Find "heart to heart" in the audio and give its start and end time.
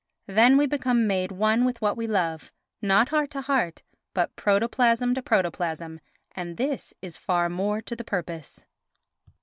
3.09-3.83